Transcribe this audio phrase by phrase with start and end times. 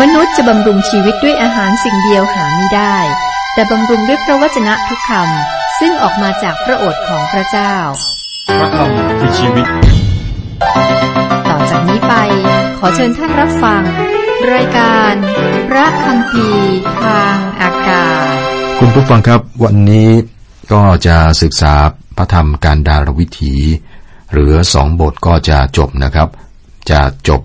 [0.00, 2.96] มนุษย์จะบำรุงชีวิตด้วยอาหารสิ่งเดียวหาไม่ได้
[3.54, 7.74] แต่บำรุงด้วยพระวจนะทุกคำซึ่งออกมาจากพระโอษฐ์ของพระเจ้า
[8.58, 9.66] พระคำคือชีวิต
[11.48, 12.14] ต่อจากนี้ไป
[12.78, 13.82] ขอเชิญท่านรับฟัง
[14.52, 15.14] รายการ
[15.68, 18.36] พระคำพีร์ทางอากาศ
[18.78, 20.08] คุณผู้ฟังครับวันนี้
[20.72, 21.74] ก็จะศึกษา
[22.16, 23.54] พระธรรมการดารวิถี
[24.30, 26.28] เหลือสองบทก็จะจบนะครับ
[26.90, 27.40] จะจบ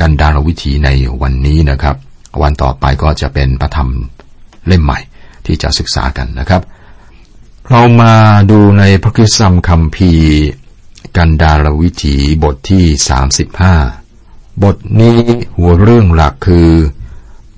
[0.00, 0.88] กันดารวิถีใน
[1.22, 1.96] วันนี้นะครับ
[2.42, 3.88] วันต่อไปก็จะเป็นพระธรรม
[4.66, 4.98] เล่มใหม่
[5.46, 6.62] ที่จะศึกษากันนะครับ
[7.70, 8.14] เรามา
[8.50, 10.30] ดูในพระคัมคัมภีร์
[11.16, 12.84] กันดารวิถีบทที่
[13.92, 15.18] 35 บทนี้
[15.56, 16.70] หัวเรื่องหลักคือ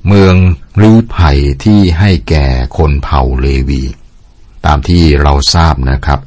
[0.07, 0.35] เมือง
[0.83, 2.47] ลี้ภัยที่ให้แก่
[2.79, 3.83] คนเผ่าเลวี
[4.67, 6.21] ตามที่เราทราบนะครับ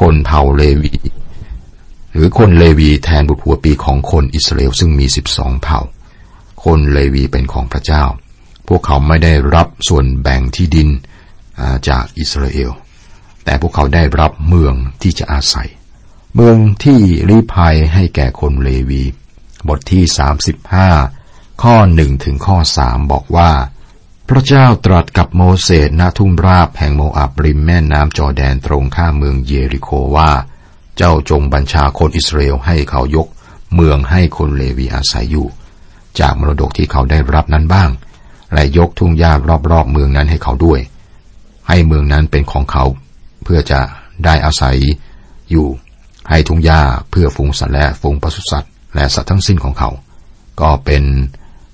[0.00, 0.94] คนเผ่าเลวี
[2.12, 5.80] หรือคนเลวีแทนบุตรหัวปีของคนอิสราเอลซึ่งมีสิบสองเผ่า
[6.64, 8.04] คนเลวีเป็นของพระเจ้า
[8.68, 10.88] พวกเขาไม่ได้รับส่วนแบ่งที่ดิน
[11.88, 12.70] จากอิสราเอล
[13.44, 15.68] แต่พวกเขาได้รับเมืองที่จะอาศัย
[16.34, 19.04] เมืองที่ลี้ภัยให้แก่คนเลวี
[19.68, 20.04] บทที่
[20.84, 23.50] 35 ข้อหนึ่งถึงข้อสามบอกว่า
[24.28, 30.30] พระเจ้าตรัสกับโมเสสณทุ่งราบแห่งโมอับริมแม่น้ำจอแดนตรงข้ามเมืองเยริโคว่า
[31.02, 33.26] เจ้าจงบัญชาคนอิสราเอลให้เขายก
[33.74, 35.46] เมืองให้คนเลวีอาศัยอยู่
[36.20, 37.90] จากมรดกที่เขาได้รับนั้นบ้าง
[38.54, 39.32] และยกทุ่งหญ้า
[39.70, 40.80] รอบๆเมืองนั้นให้เขาด้วย
[41.68, 42.84] ให้เมืองนั้นเป็นของเขา
[43.44, 43.80] เพื่อจะ
[44.24, 44.76] ได้อาศัย
[45.50, 45.66] อยู่
[46.30, 49.90] ให้ทุ่งหญ้าเพื่อฝูงสัตว์และฝูงปศุสัตว์และสัตว์ทั้งสิ้นของเขา
[50.60, 51.04] ก็เป็น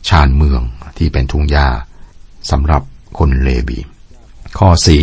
[0.09, 0.63] ชานเมือง
[0.99, 1.69] ที่เป็นทุ่งหญ้า
[2.51, 2.83] สำหรับ
[3.19, 3.79] คนเลวี
[4.59, 5.03] ข้อสี่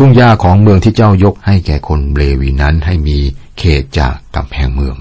[0.00, 3.18] ทุ่งหญ้าของเมืองที่เจ้ายกให้แก่คนเลวีนั้นให้มี
[3.58, 4.96] เขตจากกำแพงเมือง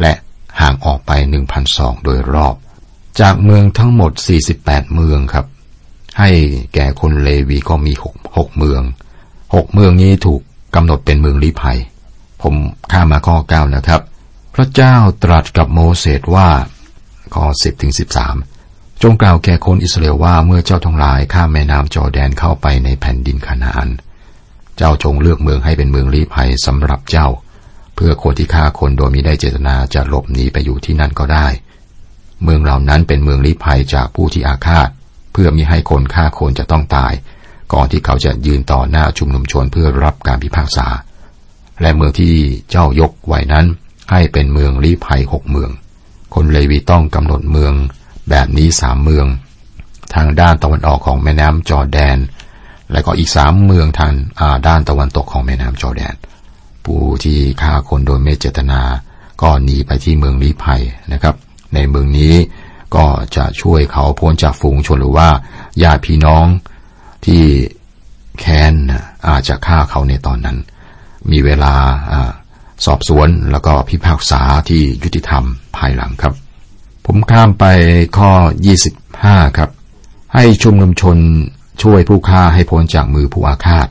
[0.00, 0.12] และ
[0.60, 2.54] ห่างออกไปหนึ่งพันศอกโดยรอบ
[3.20, 4.12] จากเมืองทั้งหมด
[4.52, 5.46] 48 เมืองครับ
[6.18, 6.30] ให้
[6.74, 8.82] แก่คนเลวีก็มีหกหกเมือง
[9.54, 10.40] หกเมืองนี้ถูก
[10.74, 11.78] กำหนดเป็นเมืองลี้ภัย
[12.42, 12.54] ผม
[12.92, 14.00] ข้ามาข้อเก้านะครับ
[14.54, 16.48] พระเจ้าตรัสกับโมเสสว่า
[17.34, 18.36] ข้อสิบถึงสิบสาม
[19.02, 23.90] จงกล่าวแก่คนอิสราเอลว่าเมื่อเจ้าทั้งหลายข้ามแม่น้ำจอแดนเข้าไปในแผ่นดินคานาอัน
[24.80, 27.28] จ้าจงเลือกเมืองให้เป็นเมืองลี้ภัยสำหรับเจ้า
[27.94, 31.46] เพื่อคนที่ฆ่าคนโดยมิได้เจตนาจะหลบหนีไปอยู่ที่นั่นก็ได้
[32.42, 34.88] เมืองเหล่านั้นเป็นเมืองลี้ภัยจากผู้ที่อาฆาต
[35.32, 37.12] เพื่อมิให้คนฆ่าคนจะต้องตาย
[37.72, 40.86] ก่อนที่เขาจะยืนต่อหน้าชุมนุมชนเพื่อรับการพิพากษา
[41.80, 42.34] และเมืองที่
[42.70, 43.66] เจ้ายกไว้นั้น
[44.10, 45.70] ให้เป็นเมืองลี้ภัยหกเมือง
[46.34, 47.72] คนเลวีต้องกำหนดเมือง
[48.30, 49.26] แบบนี้สามเมือง
[50.14, 52.18] ทางด้านตะวันออกของแม่น้ำจอแดน
[52.92, 56.14] และก็อีกสามเมืองทางอ่าด้านตะวันตกของแม่น้ำจอแดน
[56.84, 58.80] ผู้ที่ฆ่าคนโดยไม่เจตนา
[59.42, 61.34] ก็หนีไปที่เมืองลีภัยนะครับ
[61.74, 62.34] ในเมืองนี้
[62.96, 63.06] ก็
[63.36, 65.28] จะช่วยเขาพ้นจากฝูงชนหรือว่า
[65.82, 66.46] ญาติพี่น้อง
[67.24, 67.42] ที่
[68.38, 68.74] แค้น
[69.28, 70.58] อาจจะฆ่าเขาในตอนนั้น
[71.30, 71.74] มีเวลา
[72.12, 72.30] อา
[72.84, 75.44] สอบสวนแล้วก็พิพากษาที่ยุติธรรม
[75.76, 76.34] ภายหลังครับ
[77.06, 77.64] ผมข้ามไป
[78.16, 78.30] ข้อ
[78.74, 79.70] 25 ครับ
[80.34, 81.16] ให้ชุมนุมชน
[81.82, 83.88] ช่วยผู้ฆ่าให้พ้นจากมือผู้อาฆาต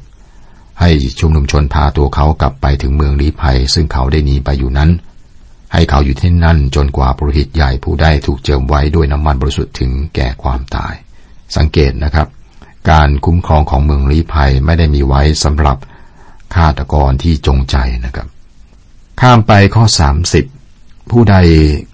[0.79, 0.89] ให้
[1.19, 4.89] ชุมนุมชนพาตัวเขากลับไปถึงเมืองลีภัย ซึ่งเขาได้หนีไปอยู่นั้น
[5.73, 10.93] ให้เขาอยู่ที่นั่นจนกว่าปรหิตใหญ่ผู้ได้ถูกเจิมไว้ด้วยน้ำมันบริสุทธิ์ถึงแก่ความตาย
[11.57, 12.27] สังเกตนะครับ
[12.91, 15.77] การคุ้มครองของเมืองลีภัยไม่ได้มีไว้สำหรับ
[16.55, 18.27] ฆาตกรที่จงใจนะครับ
[19.21, 19.85] ข้ามไปข้อ
[20.47, 21.35] 30 ผู้ใด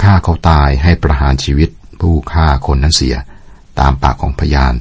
[0.04, 1.70] ฆ่าเขาตายให้ประหารชีวิต
[2.02, 3.16] ผู้ฆ่าคนนั้นเสีย
[3.80, 4.74] ตามปากของพยาน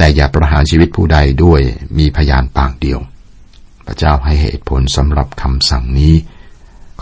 [0.00, 1.60] แต่อย่าประหารชีวิตผู้ใดด้วย
[1.98, 3.00] มีพยานปากเดียว
[3.86, 6.14] พระเจ้าให้เหตุผลสำหรับคำสั่งนี้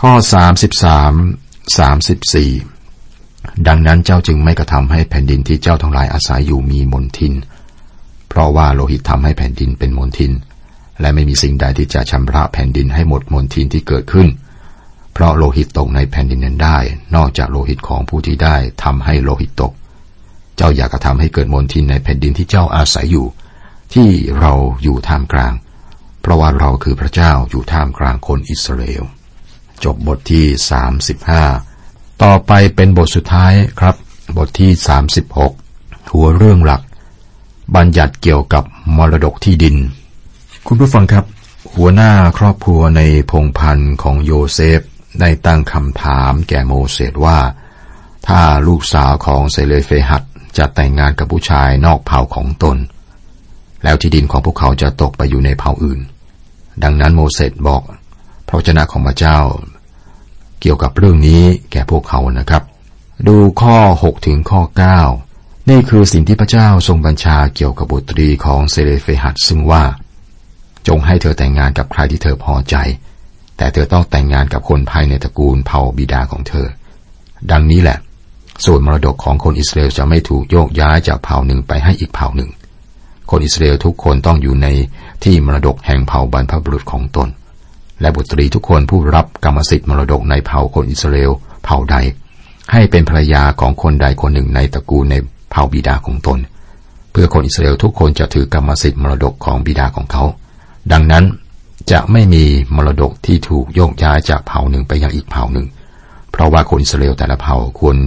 [0.01, 0.11] ข้อ
[1.29, 1.77] 33
[2.57, 7.33] 34 ดังนั้นเจ้าจึงไม่กระทำให้แผ่นดินที่เจ้าทั้งหลายอาศัยอยู่มีมนทิน
[8.29, 10.31] เพราะว่าโลหิตทำให้แผ่นดินเป็นมนทิน
[11.01, 14.27] และไม่มีสิ่งใดที่จะชำระแผ่นดินให้หมดมนทินที่เกิดขึ้น
[15.13, 16.77] เพราะโลหิตตกในแผ่นดินนั้นได้
[17.15, 19.73] นอกจากโลหิตของผู้ที่ได้ทำให้โลหิตตก
[20.61, 23.27] เจ้าอยากกระทำให้เกิดมนทินในแผ่นดินที่เจ้าอาศัยอยู่
[23.93, 24.09] ที่
[24.39, 24.53] เรา
[24.83, 25.53] อยู่ท่ามกลาง
[26.21, 29.03] เพราะว่าเราคือพระเจ้าอยู่ท่ามกลางคนอิสราเอล
[29.83, 30.45] จบบทที่
[31.35, 33.95] 35 ต่อไปเป็นบทสุดท้ายครับ
[34.37, 34.71] บทที่
[35.41, 36.81] 36 หัวเรื่องหลัก
[37.75, 38.63] บัญญัติเกี่ยวกับ
[38.97, 39.75] มรดกที่ดิน
[40.67, 41.25] คุณผู้ฟังครับ
[41.75, 43.01] หัวหน้าครอบครัวใน
[43.31, 44.81] พงศ์พันธุ์ของโยเซฟ
[45.19, 47.39] ได้ตั้งคำถามแก่โมเสสว่า
[48.27, 50.23] ถ้าลูกสาวของเศโลเฟหัด
[50.57, 52.77] จะแต่งงานกับผู้ชายนอกเผ่าของตน
[53.83, 55.99] แล้วที่ดินของพวกเขาจะตกไปอยู่ในเผ่าอื่น
[56.83, 57.81] ดังนั้นโมเสสบอก
[58.47, 59.39] พระวจนะของพระเจ้า
[60.61, 62.63] เกี่ยวกับเรื่องนี้แก่พวกเขานะครับ
[63.27, 64.61] ดูข้อ 6 ถึงข้อ
[65.15, 69.83] 9 นี่คือสิ่งที่พระเจ้าทรงบัญชาเกี่ยวกับบุตรีของเซเลเฟหัดซึ่งว่า
[70.87, 72.75] จงให้เธอแต่งงานกับใครที่เธอพอใจ
[73.57, 76.67] แต่เธอต้องแต่งงานกับคนภายในตระกูลเผ่าบิดาของเธอ
[77.51, 77.97] ดังนี้แหละ
[78.65, 82.49] ส่วนมรดกของคนอิสราเอลจะไม่ถูกโยกย้ายจากเผ่าหนึ่งไปให้อีกเผ่าหนึ่ง
[83.29, 84.67] คนอิสราเอลทุกคนต้องอยู่ใน
[85.23, 87.29] ที่มรดกแห่งเผ่าบรรพบุรุษของตน
[88.01, 91.31] และบุตรีทุกคนผู้รับกรรมสิทธิ์มรดกในเผ่าคนอิสราเอล
[91.63, 91.95] เผ่าใด
[92.71, 95.15] ให้เป็นภรรยาของคนใดคนหนึ่งในตระกูลใน
[95.51, 96.39] เผ่าบิดาของตน
[97.11, 100.23] เพื่อคนอิสราเอลทุกคนจะถือกรรมสิทธิ์มรดกของบิดาของเขา
[100.91, 101.25] ดังนั้น
[101.91, 102.43] จะไม่มี
[102.75, 105.67] มรดกที่ถูกโยกย้ายจากเผ่าหนึ่งไปยังอีกเผ่าหนึ่ง
[106.31, 107.97] เพราะว่าคนอิสราเอลแต่ละเผ่าควร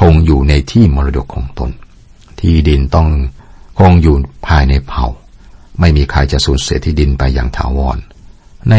[0.00, 1.70] คงอยู่ในที่มรดกของตน
[2.40, 3.08] ที่ดินต้อง
[3.78, 4.16] คงอยู่
[4.46, 5.06] ภายในเผ่า
[5.80, 7.98] ไม่มีใครจะสูญเสียที่ดินไปอย่างถาวร
[8.70, 8.74] ใน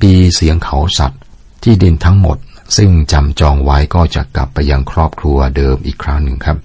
[0.00, 1.20] ปีเสียงเขาสัตว์
[1.62, 2.36] ที่ดินทั้งหมด
[2.76, 6.58] ซึ่งจำจองไว้ก็จะกลับไปยังครอบครัวเดิมอีกครั้งหนึ่งครับ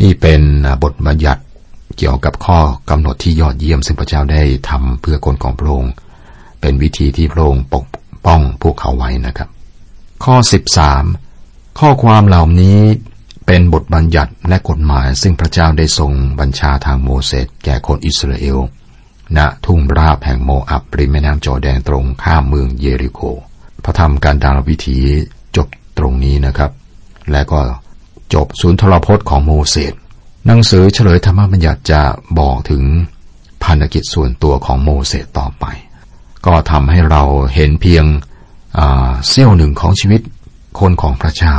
[0.00, 0.40] นี่เป็น
[0.82, 1.42] บทบัญญัติ
[1.96, 2.58] เกี่ยวกับข้อ
[2.90, 5.92] กำหนดที่ยอดเยี่ยมซึ่งพระเจ้าได้ทำเพื่อคนของพระองค์
[6.60, 7.84] เป็นวิธีที่พระองค์ปก
[8.26, 9.48] ป้องพวกเขาไว้นะครับ
[10.24, 10.34] ข้อ
[10.84, 11.27] 13
[11.82, 12.78] ข้อความเหล่านี้
[13.46, 18.58] เป็นบทบัญญัติและกฎหมายซึ่งพระเจ้าได้ทรงบัญชาทางโมเสสแก่คนอิสราเอล
[19.36, 23.20] ณ ทุ่งราบแห่งโมอับริมแม่น้ำจอแดนตรงข้ามเมืองเยริโก
[23.84, 24.98] พระธรรมการดารวิถี
[25.56, 26.70] จบตรงนี้นะครับ
[27.30, 27.60] และก็
[28.34, 29.92] จบศูนย์ทรพจน์ของโมเสส
[30.46, 32.02] หนังสือเฉลยธรรมบัญญัติจะ
[32.38, 32.84] บอกถึง
[33.62, 35.64] พันธกิจส่วนตัวของโมเสสต่อไป
[36.46, 37.22] ก็ทำให้เรา
[37.54, 38.04] เห็นเพียง
[39.28, 40.20] เสี้ยวหนึ่งของชีวิต
[40.78, 41.56] คนของพระเจ้า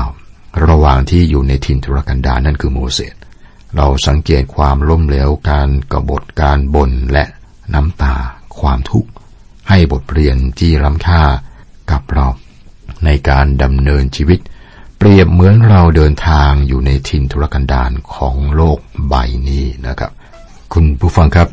[0.67, 3.15] ระหว่างที่อยู่ในถิ่นทุรกันดารนั่นคือโมเสส
[3.75, 7.25] เราสังเกตความล้มเหลวการกบฏการบ่นและ
[7.73, 8.15] น้ำตา
[8.59, 9.09] ความทุกข์
[9.69, 11.21] ให้บทเรียนที่ล้ำค่า
[11.91, 12.27] กับเรา
[13.05, 14.39] ในการดำเนินชีวิต
[14.97, 19.13] เปรียบเหมือนเราเดินทางอยู่ในถิ่นทุรกันดารของโลกใบ
[19.47, 20.11] นี้นะครับ
[20.73, 21.47] คุณผู้ฟังครับ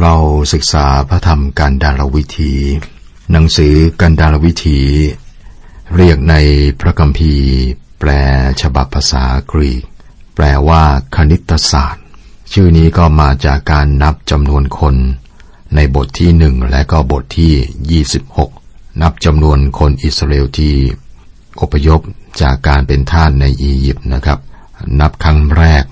[0.00, 0.14] เรา
[0.52, 2.52] ศึกษาพระธรรมการดารวิธี
[3.32, 4.78] หนังสือการดารวิธี
[5.96, 6.36] เรียกใน
[6.80, 7.50] พระคัมภีร์
[7.98, 8.10] แปล
[8.62, 9.82] ฉบับภาษากรีก
[10.34, 10.82] แปลว่า
[11.14, 12.04] คณิตศาสตร์
[12.52, 14.96] ชื่อนี้ก็มาจากการนับจำนวนคน
[15.74, 18.04] ในบทที่หนึ่งและก็บทที่
[18.44, 20.74] 26 นับจำนวนคนอิสราเอลที่
[21.60, 22.00] อพยพ
[22.42, 24.38] จากการเป็นทาสในอียิปต์นะครับ
[25.00, 25.84] นับครั้งแรก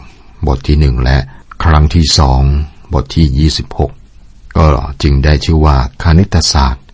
[0.47, 1.19] บทที่หนึ่งและ
[1.65, 2.43] ครั้งที่สอง
[2.95, 3.93] บทที่ยี่สิบหก
[4.57, 4.67] ก็
[5.03, 6.85] จึงได้ชื่อว่าคณิตศาสตร์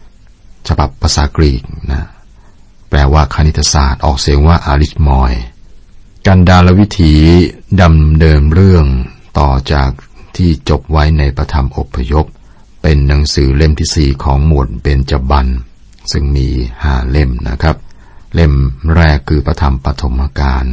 [0.69, 1.63] ฉบับภาษากรีก
[1.93, 2.07] นะ
[2.97, 5.33] ลว่าคณิตศาสตร์ออกเสียงว่าอาริสมอย
[6.27, 7.15] กันดารวิถี
[7.81, 8.87] ดำเดิมเรื่อง
[9.39, 9.91] ต่อจาก
[10.37, 12.27] ที่จบไว้ในประธรรมอพยพ
[12.83, 15.47] เป็นหนังสือเล่มที่สี่ของหมวดเบญจบัน
[16.13, 16.49] ซึ่งมี
[16.83, 17.77] ห้าเล่มนะครับ
[18.35, 18.53] เล่ม
[18.97, 20.67] แรกคือพระธรรมปฐมกาล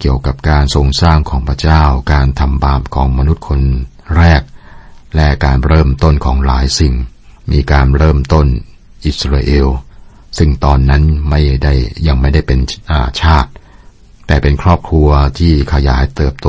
[0.00, 1.82] เกี่ยวกับการทรงสร้างของพระเจ้า
[2.12, 3.60] การทำบาปของมนุษย์คน
[4.16, 4.42] แรก
[5.16, 6.94] และการเริ่มต้นของหลายสิ่ง
[7.52, 8.46] มีการเริ่มต้น
[9.04, 9.68] อิสราเอล
[10.38, 11.74] ซึ่งตอนนั้นไม่ได้
[12.06, 12.58] ยังไม่ได้เป็น
[12.90, 13.50] อาชาติ
[14.26, 15.08] แต่เป็นครอบครัว
[15.38, 16.48] ที่ขยายเติบโต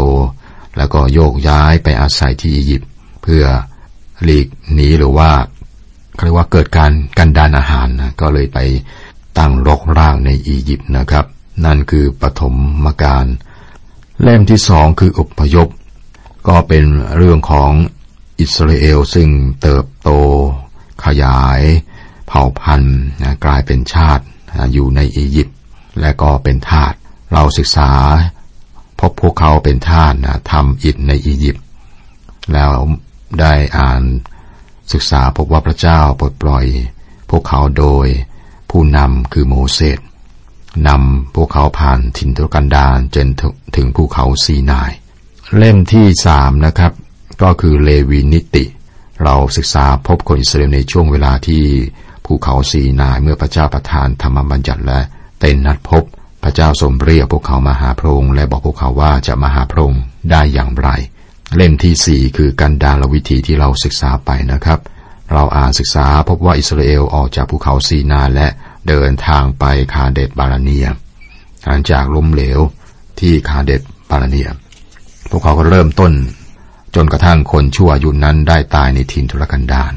[0.78, 2.90] แล้วก็โยกย้ายไปอาศัยที่อียิปต์
[3.24, 3.44] เพื่อ
[4.24, 5.32] หลีกหนีหรือว่า
[6.24, 8.60] เรียกว่าเกิดการกันดานอาหารนะก็เลยไป
[9.38, 11.26] ตั้งรกรากในอียิปต์นะครับ
[11.66, 13.26] นั่นคือปฐมมการ
[14.22, 15.68] เล่มที่สองคืออุปยพ
[16.48, 16.84] ก็เป็น
[17.18, 17.72] เรื่องของ
[18.40, 19.30] อิสราเอลซึ่ง
[19.62, 20.10] เติบโต
[21.06, 21.62] ขยาย
[22.34, 22.98] ผ่าพันธุ์
[23.46, 24.24] กลายเป็นชาติ
[24.74, 25.58] อยู่ในอียิปต์
[26.02, 26.94] และก็เป็นทาส
[27.34, 27.92] เราศึกษา
[29.00, 30.14] พบพวกเขาเป็นทาส
[30.52, 31.66] ทำอิฐในอียิปต์
[32.54, 32.72] แล้ว
[33.40, 34.02] ได้อ่าน
[34.94, 36.66] ศึกษาพบว่าพระเจ้าปลดปล่อย
[37.30, 38.08] พวกเขาโดย
[38.70, 40.00] ผู้นำคือโมเสส
[40.88, 43.28] นำพวกเขาผ่านถิ่นทุกันดารจน
[43.76, 44.92] ถึงภูเขาซีนาย
[45.58, 46.92] เล่มที่สามนะครับ
[47.42, 48.66] ก็คือเลวีนิติ
[49.24, 51.64] เราศึกษาพบคนอิสราเอลในช่วงเวลาที่
[52.34, 55.00] ภูเขาซีนายเมื่อพระเจ้าประทานธรรมบัญญัติและ
[55.40, 56.04] เต้นนัดพบ
[56.44, 60.90] พระเจ้าทรงเรียกพวกเขามาหาพระองค์และบอกพวกเขาว่าจะมาหาพระองค์ได้อย่างไร
[61.56, 64.80] เล่มที่สี่คือกันดารวิธีที่เราศึกษาไปนะครับ
[65.32, 68.48] เราอ่านศึกษาพบว่าอิสราเอลออกจากภูเขาซีนาและ
[68.88, 69.64] เดินทางไป
[69.94, 70.88] คาเดตบาลาเนีย
[71.66, 72.60] หลังจากล้มเหลว
[73.20, 74.50] ที่คาเดตบาลาเนีย
[75.30, 76.14] พวกเขาก็เริ่มต้น
[76.96, 79.94] จนกระทั่งคนชั่วอายุนั้นได้ตายในถิ่นทุรกันดาร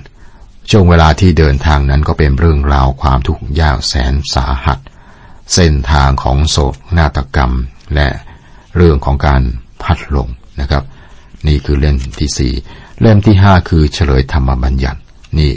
[0.70, 4.78] ช่วงเวลาที่เดินทางนั้นก็เป็นเรื่องราวความทุกข์ยากแสนสาหัส
[5.54, 7.52] เส้นทางของโศกนาฏกรรม
[7.94, 8.08] และ
[8.76, 9.42] เรื่องของการ
[9.82, 10.28] พัดลง
[10.60, 10.84] นะครับ
[11.46, 12.52] นี่คือเล่มที่สี่
[13.00, 15.00] เล่มที่ห้าคือเฉลยธรรมบัญญัติ
[15.38, 15.52] นี่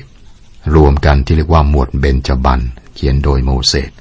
[0.75, 2.59] รวมกันที่เรียกว่าหมวดเบญจบัน
[2.95, 3.91] เขียนโดยโมเสส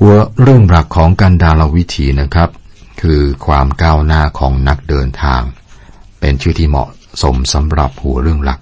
[0.00, 2.50] หัวเรื่องหลักของการดาลวิธีนะครับ
[3.00, 5.42] คือความก้าวหน้าของนักเดินทาง
[6.20, 6.88] เป็นชื่อที่เหมาะ
[7.22, 8.60] สมสำหรับหัวเรื่องหลัก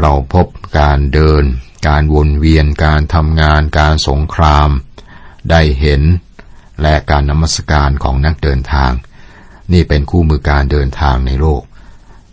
[0.00, 0.46] เราพบ
[0.78, 1.44] การเดิน
[1.88, 4.68] การวนเวียนการทำงาน การสงคราม
[5.50, 6.02] ได้เห็น
[6.82, 8.92] และการนมัสการของนักเดินทาง
[9.72, 11.62] นี่เป็นคู่มือการเดินทางในโลก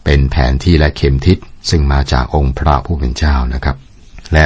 [0.05, 1.37] เป็นแผนที่และเข็มทิศ
[1.69, 3.77] ซึ่งมาจากองค์พระผู้เป็นเจ้านะครับ
[4.33, 4.45] และ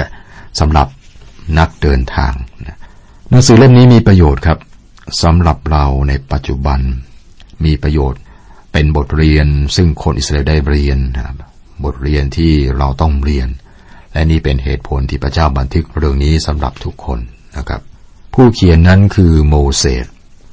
[0.59, 0.87] สำหรับ
[1.59, 2.33] นักเดินทาง
[3.29, 4.57] หนังสือเล่มนี้มีประโยชน์ครับ
[5.23, 6.79] สำหรับเราในปัจจุบัน
[7.65, 8.21] มีประโยชน์
[8.71, 10.99] เป็นบทเรียนซึ่งคนอิสราเอลได้เรียน
[11.83, 13.49] บทเรียนที่เราต้องเรียน
[14.13, 17.19] และนี่เป็นเหตุผลที่พระเจ้าบันทึกเรื่องนี้สำหรับทุกคน
[17.57, 17.81] นะครับ
[18.33, 20.05] ผู้เขียนนั้นคือโมเสส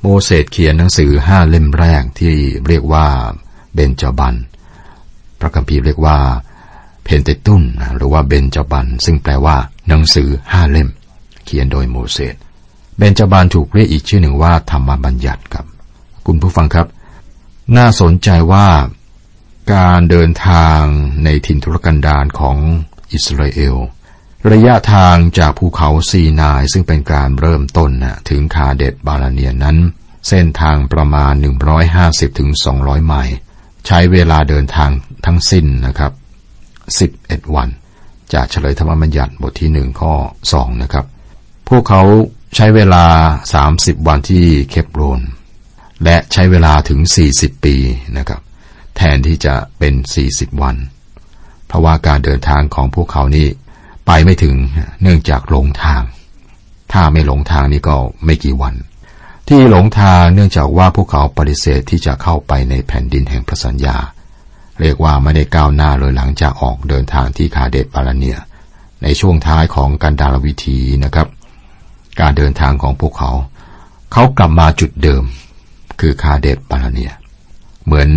[0.03, 2.35] โมเสสเขียนหนังสือห้าเล่มแรกที่
[2.67, 3.07] เรียกว่า
[3.75, 4.35] เบนจบัน
[5.41, 6.19] พระคัมภีร์เรียกว่า
[7.05, 7.63] เพนเตตุน
[7.97, 9.57] หรือว่าเบนจบัน ซึ่งแปลว่า
[9.89, 10.89] หนังสือห้าเล่ม
[11.45, 12.35] เขียนโดยโมเสส
[12.97, 15.67] เบนจบานถูกเรียกอีกชื่อหนึ่งว่าธรรมบัญญัติครับ
[16.27, 16.87] คุณผู้ฟังครับ
[17.77, 18.67] น่าสนใจว่า
[19.73, 20.81] การเดินทาง
[21.25, 22.57] ในถิ่นทุรกันดารของ
[23.13, 23.77] อิสราเอล
[24.53, 29.77] ระยะทางจากภูเขาซีนายซึ่งเป็นการเริ่มต้นนะถึงคาเดตบาลาเนียนั้น
[30.29, 31.35] เส้นทางประมาณ
[31.87, 33.37] 150ถึง200 ไมล์
[33.87, 34.91] ใช้เวลาเดินทาง
[35.27, 36.13] ทั้งสิ้นนะครับ
[36.89, 37.69] 11 วัน
[38.33, 40.15] จากเฉลยธรรมบัญญัติบทที่หนึ่งข้อ
[40.51, 41.07] 2 นะครับ
[41.69, 42.03] พวกเขา
[42.57, 43.05] ใช้เวลา
[43.57, 45.21] 30 วันที่เคปโรน
[46.05, 47.01] และใช้เวลาถึง
[47.33, 47.77] 40 ปี
[48.19, 48.41] นะครับ
[48.99, 49.95] แทนที่จะเป็น
[50.29, 50.77] 40วัน
[51.67, 53.47] เพราะว่าการเดินทางของพวกเขานี่
[54.07, 54.55] ไปไม่ถึง
[55.03, 56.03] เนื่องจากหลงทาง
[56.93, 58.75] ถ้าไม่หลงทางนี่ก็ไม่กี่วัน
[59.49, 63.97] ที่หลงทางเนื่องจากว่าพวกเขาปฏิเสธที่จะเข้าไปในแผ่นดินแห่งพระสัญญา
[64.81, 68.37] เรียกว่าไม่ได้ก้าวหน้าเลยหลังจากออกเดินทางที่คาเดตปาราเนีย
[69.03, 71.29] ในช่วงท้ายของการดารวิธีนะครับ
[72.21, 73.31] การเดินทางของพวกเขา
[74.13, 75.23] เขากลับมาจุดเดิม
[76.01, 77.13] คือคาเดตปาราเนีย
[77.85, 78.09] เหมือน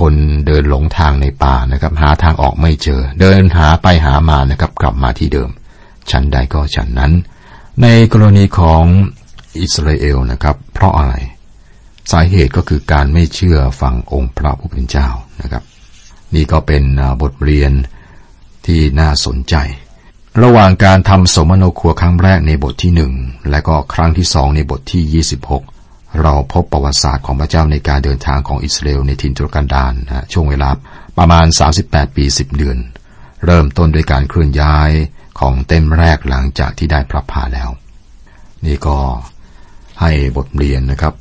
[0.00, 0.14] คน
[0.46, 5.50] เดินหลงทางในป่านะครับ หาทางออกไม่เจอ เดินหาไปหามานะครับ กลับมาที่เดิม
[6.10, 7.12] ฉันใดก็ฉันนั้น
[7.82, 8.84] ในกรณีของ
[9.60, 11.14] อิสราเอลนะครับ เพราะอะไร
[12.10, 15.08] สาเหตุก็คือการไม่เชื่อฟังองค์พระผู้เป็นเจ้า
[15.42, 15.62] นะครับ
[16.34, 16.84] นี่ก็เป็น
[17.22, 17.72] บทเรียน
[18.66, 19.54] ที่น่าสนใจ
[20.42, 23.12] ระหว่างการทำสมโนครัวครั้งแรกในบทที่หนึ่ง
[23.50, 25.73] และก็ครั้งที่สองในบทที่ 26
[26.22, 30.70] เราพบประวัติศาสตร์ของพระเจ้าในการเดินทางของอิสราเอลในทินทุรกันดารนะช่วงเวลา
[31.18, 31.46] ประมาณ
[31.80, 32.78] 38 ปี 10 เดือน
[33.46, 34.90] เริ่มต้นด้วยการเคลื่อนย้าย
[35.40, 37.70] ของเต็มแรกหลังจากที่ได้พระพาแล้ว
[38.66, 38.96] นี่ก็
[40.00, 41.14] ให้บทเรียนนะครับ